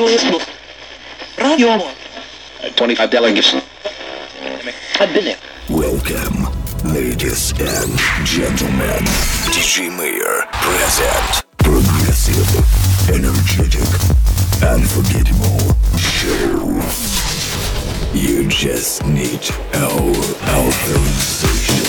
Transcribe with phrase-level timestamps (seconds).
[0.00, 0.48] Federalist
[1.36, 3.54] Radio uh, 25 delegates.
[4.98, 5.36] I've been there.
[5.68, 6.48] Welcome,
[6.90, 9.04] ladies and gentlemen.
[9.52, 11.44] DJ Mayor present.
[11.58, 12.48] Progressive,
[13.10, 13.92] energetic,
[14.66, 16.80] unforgettable show.
[18.14, 20.14] You just need our
[20.48, 21.79] authorization.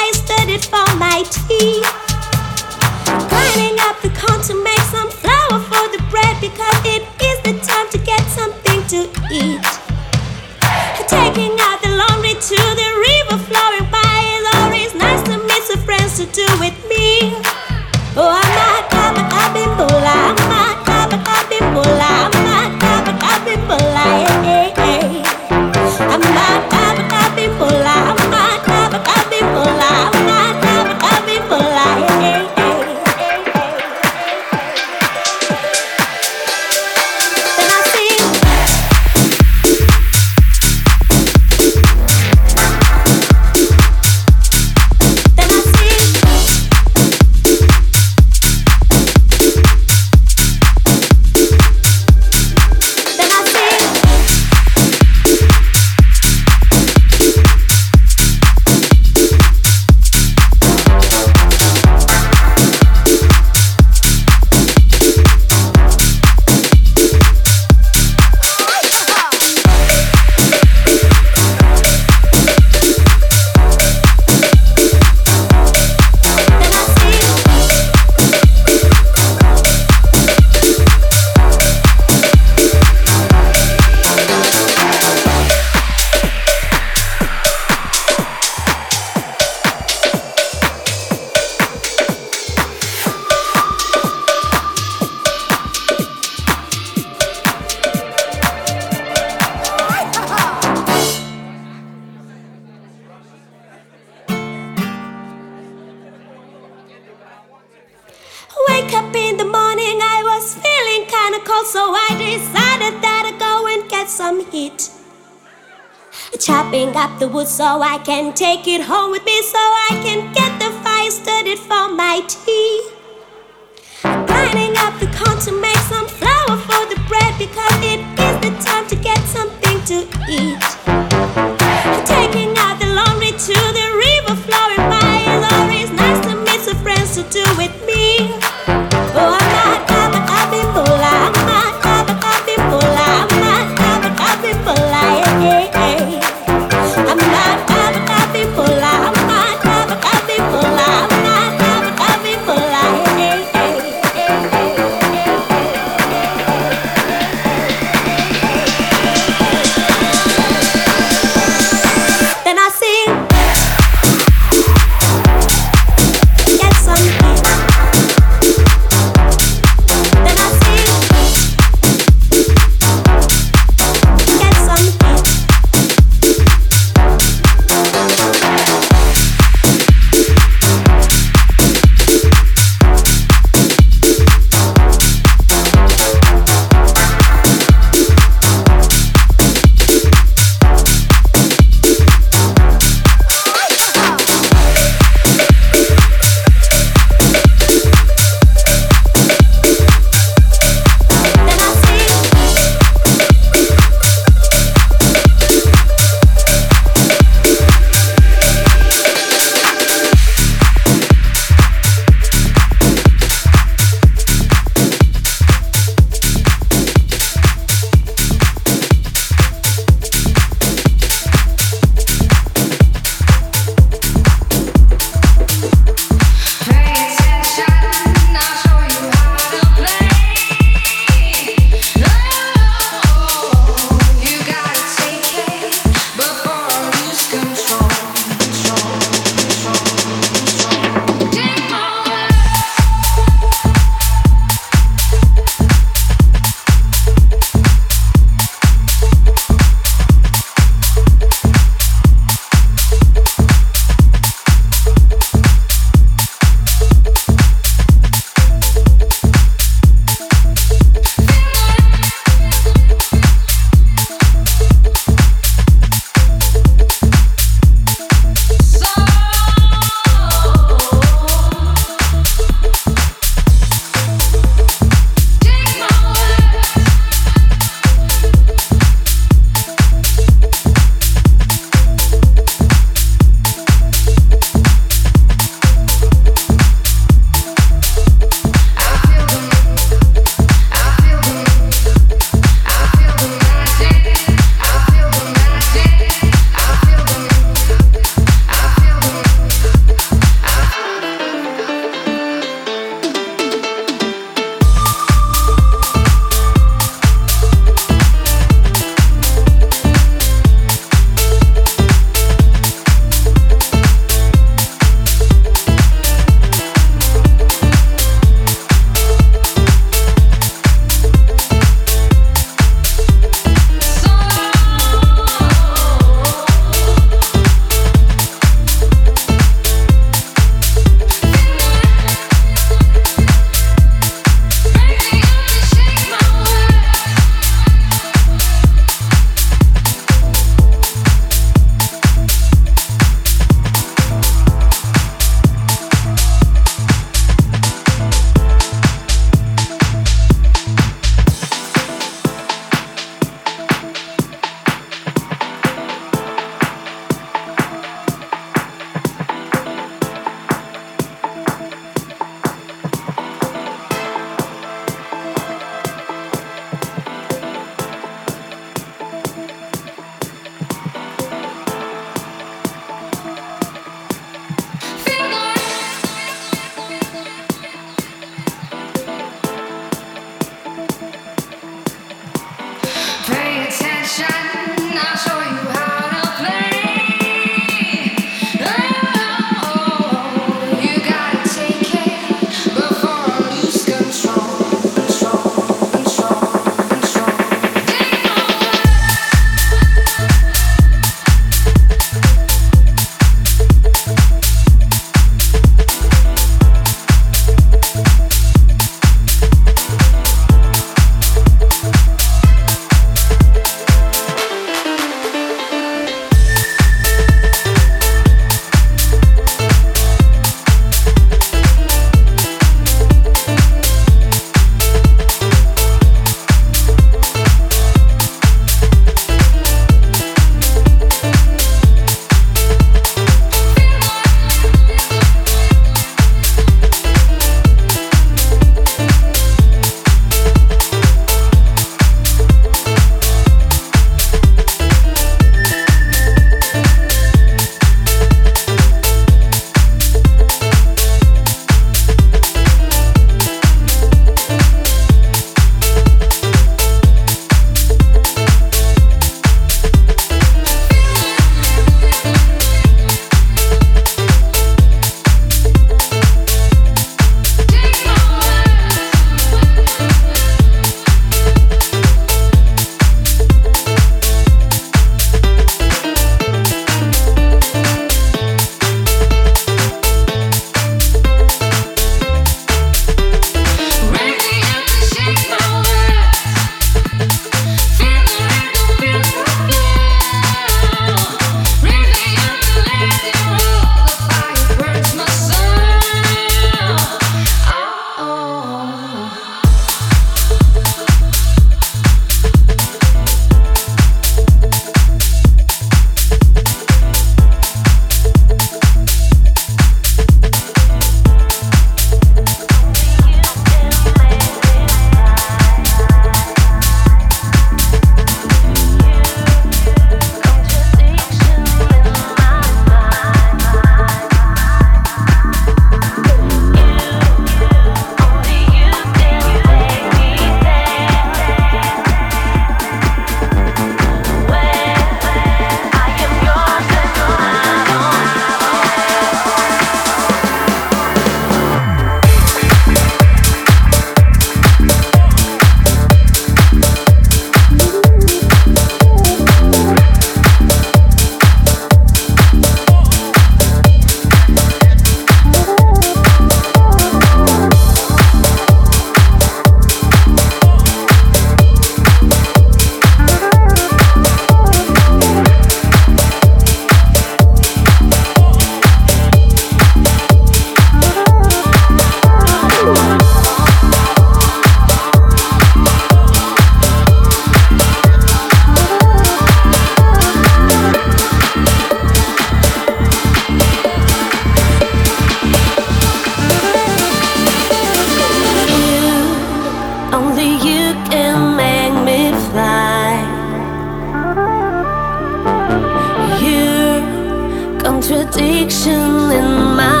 [598.01, 600.00] contradiction in my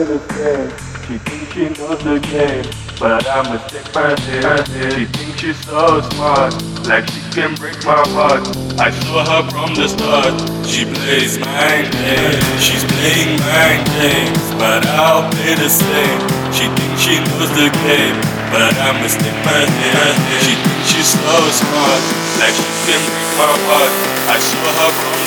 [0.00, 0.72] Game.
[1.04, 2.64] She thinks she knows the game,
[2.96, 4.40] but I'm a stick person.
[4.96, 6.56] She thinks she's so smart,
[6.88, 8.40] like she can break my heart.
[8.80, 10.32] I saw her from the start.
[10.64, 16.20] She plays mind games, she's playing mind games, but I'll play the same.
[16.48, 18.16] She thinks she knows the game,
[18.48, 20.16] but I'm a stick person.
[20.48, 22.02] She thinks she's so smart,
[22.40, 23.92] like she can break my heart.
[24.32, 25.19] I saw her from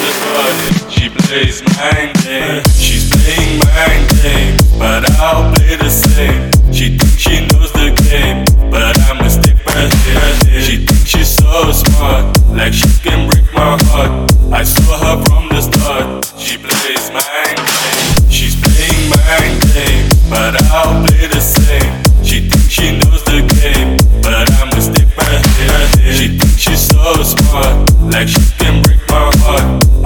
[0.89, 6.51] She plays mind games, she's playing mind games, but I'll play the same.
[6.71, 10.61] She thinks she knows the game, but I'm a stick person.
[10.61, 14.31] She thinks she's so smart, like she can break my heart.
[14.51, 16.25] I saw her from the start.
[16.37, 22.03] She plays mind games, she's playing mind games, but I'll play the same.
[22.23, 26.13] She thinks she knows the game, but I'm a stick person.
[26.13, 27.75] She thinks she's so smart,
[28.11, 28.92] like she can.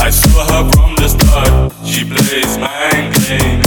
[0.08, 1.74] I saw her from the start.
[1.86, 3.67] She plays game, game,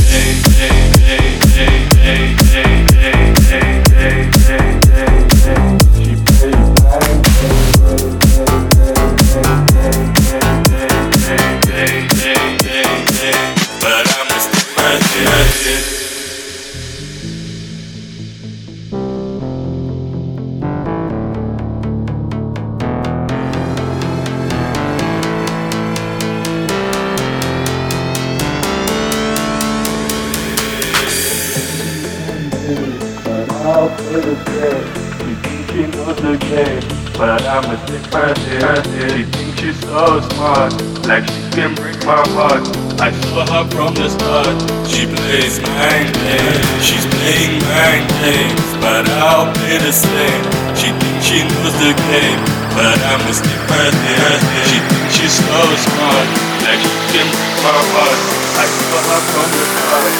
[42.10, 42.66] my heart.
[42.98, 44.58] I saw her from the start.
[44.82, 50.42] She plays mind games, she's playing mind games, but I'll play the same.
[50.74, 52.40] She thinks she knows the game,
[52.74, 53.34] but I'm a
[53.70, 54.42] person.
[54.66, 56.26] She thinks she's so smart,
[56.66, 57.28] like she can
[57.62, 58.18] my heart.
[58.58, 60.14] I saw her from the start.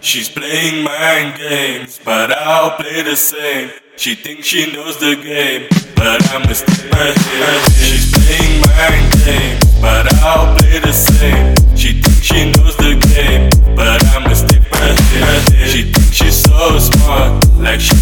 [0.00, 3.70] She's playing mind games, but I'll play the same.
[3.96, 6.66] She thinks she knows the game, but I'm a person.
[7.78, 11.54] She's playing mind games, but I'll play the same.
[11.76, 15.66] She thinks she knows the game, but I'm a stick person.
[15.68, 17.94] She thinks she's so smart, like she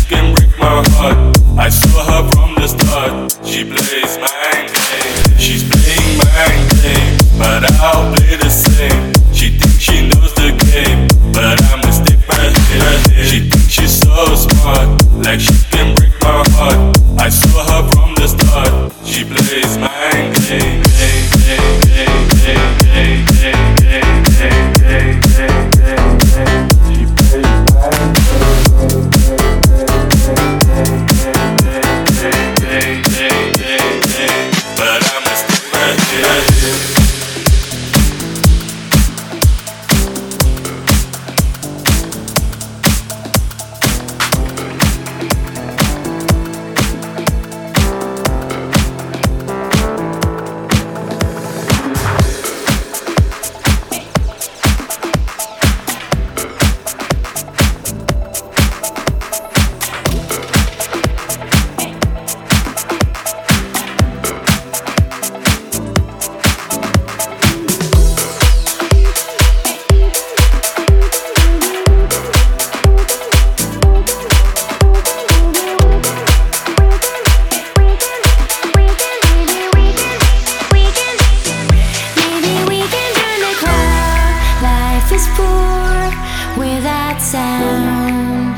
[87.27, 88.55] sound.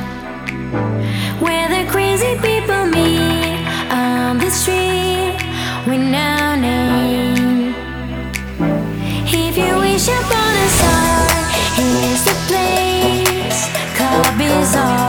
[1.40, 5.39] Where the crazy people meet on the street
[5.86, 7.74] with no name.
[9.27, 11.28] If you wish upon a star,
[11.78, 13.61] here's the place
[13.97, 15.07] called Bizarre.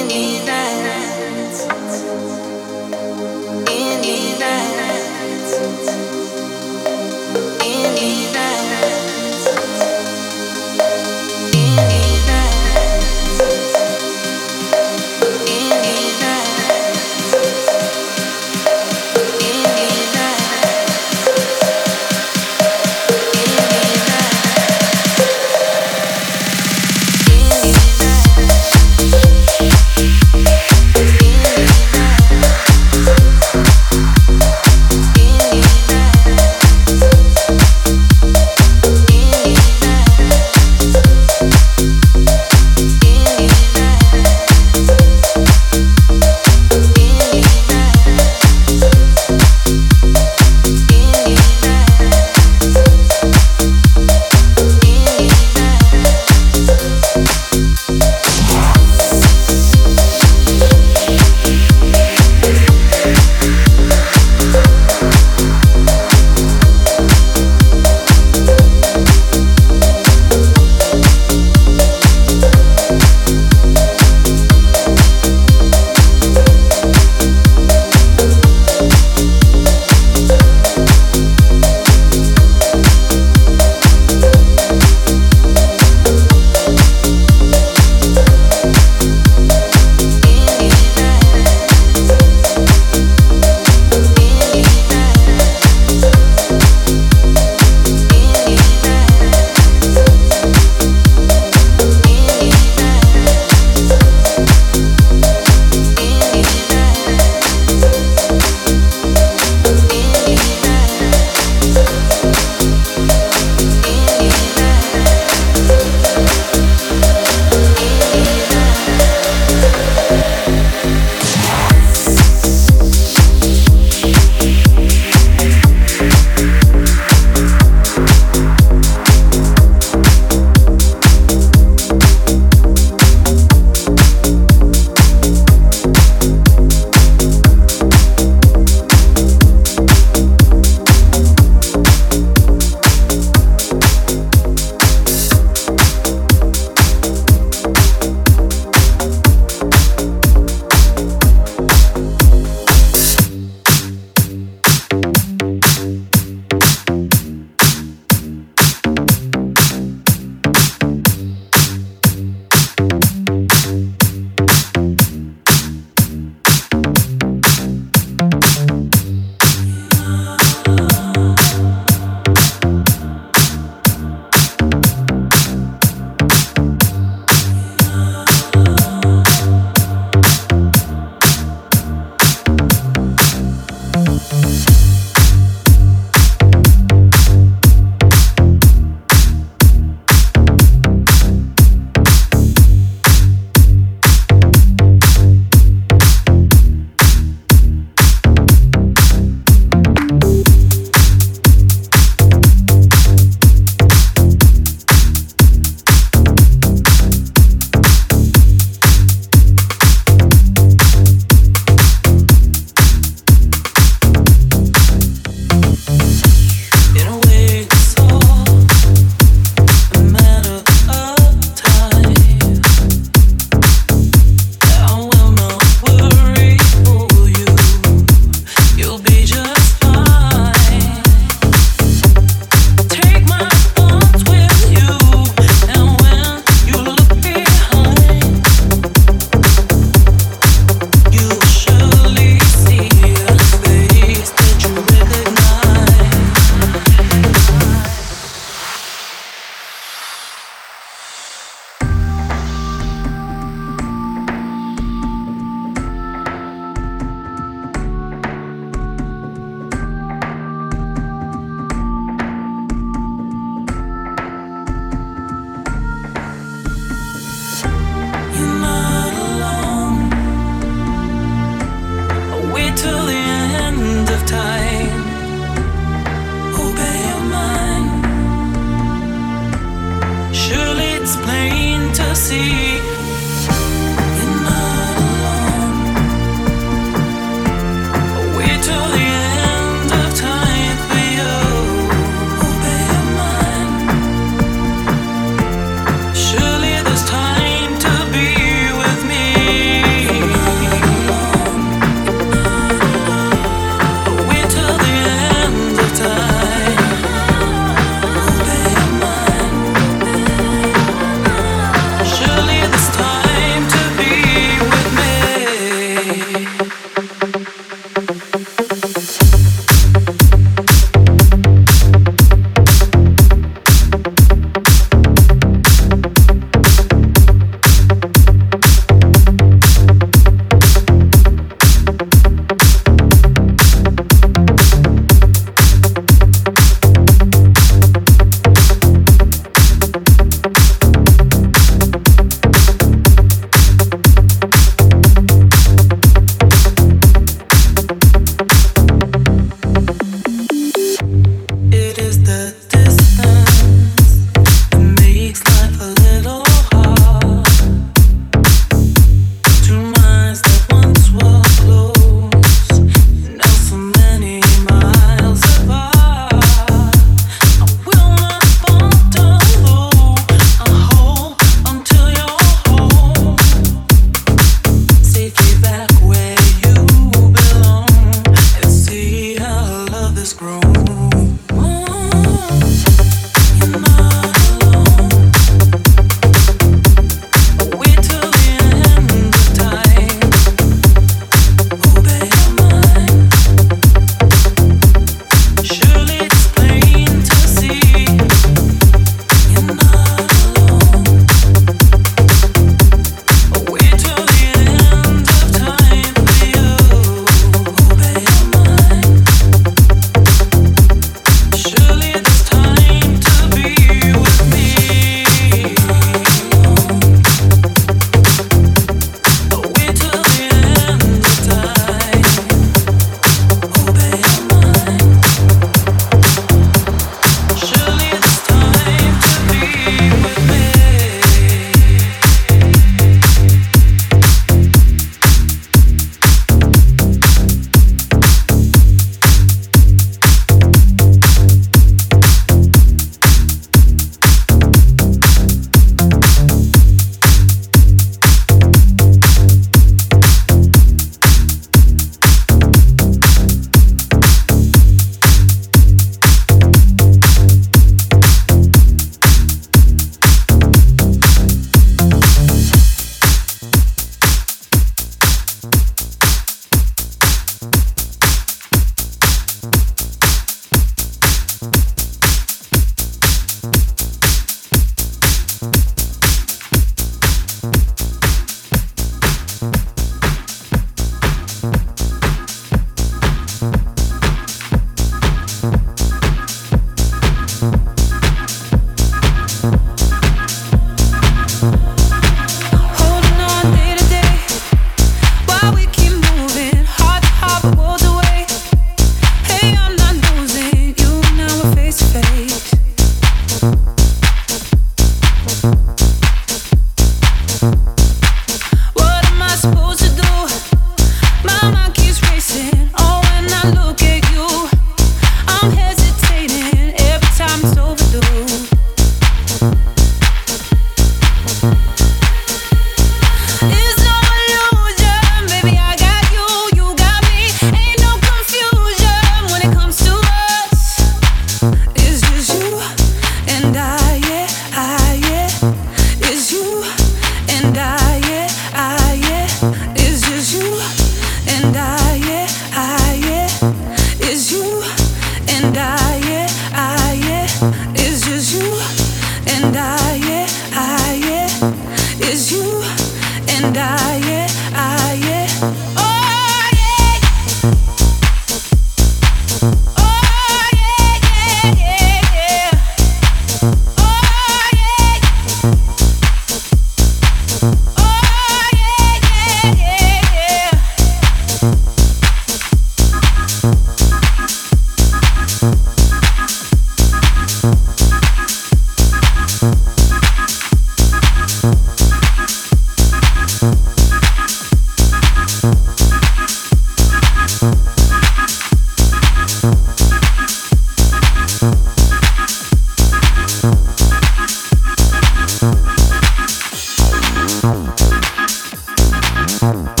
[599.63, 600.00] I,